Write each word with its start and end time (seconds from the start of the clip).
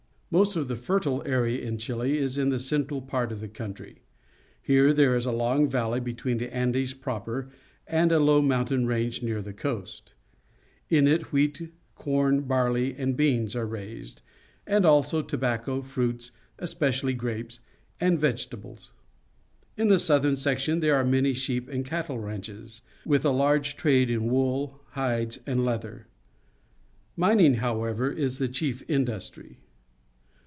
Most 0.33 0.55
of 0.55 0.69
the 0.69 0.77
fertile 0.77 1.21
area 1.25 1.59
in 1.61 1.77
Chile 1.77 2.17
is 2.17 2.37
in 2.37 2.47
the 2.47 2.57
central 2.57 3.01
part 3.01 3.33
of 3.33 3.41
the 3.41 3.49
country. 3.49 4.03
Here 4.61 4.93
there 4.93 5.13
is 5.13 5.25
a 5.25 5.31
long 5.33 5.67
valley 5.67 5.99
between 5.99 6.37
the 6.37 6.55
Andes 6.55 6.93
proper 6.93 7.49
and 7.85 8.13
a 8.13 8.19
low 8.21 8.41
mountain 8.41 8.85
range 8.85 9.21
near 9.21 9.41
the 9.41 9.51
coast. 9.51 10.13
In 10.89 11.03
Discharging 11.03 11.03
Nitrate 11.03 11.43
into 11.43 11.57
Storage 11.57 11.57
Bins, 11.57 11.59
Chile 11.59 11.65
it 11.65 11.65
wheat, 11.65 11.73
corn, 11.95 12.41
barley, 12.47 12.95
and 12.95 13.17
beans 13.17 13.55
are 13.57 13.65
raised, 13.67 14.21
and 14.65 14.85
also 14.85 15.21
tobacco, 15.21 15.81
fruits, 15.81 16.31
especially 16.59 17.13
grapes, 17.13 17.59
and 17.99 18.17
vegetables. 18.17 18.93
In 19.75 19.89
the 19.89 19.99
southern 19.99 20.37
section 20.37 20.79
there 20.79 20.95
are 20.95 21.03
many 21.03 21.33
sheep 21.33 21.67
and 21.67 21.83
cattle 21.83 22.19
ranches, 22.19 22.79
with 23.05 23.25
a 23.25 23.31
large 23.31 23.75
trade 23.75 24.09
in 24.09 24.27
wool, 24.27 24.79
hides, 24.91 25.39
and 25.45 25.65
leather. 25.65 26.07
Mining, 27.17 27.55
however, 27.55 28.09
is 28.09 28.37
the 28.37 28.47
chief 28.47 28.81
industry. 28.89 29.57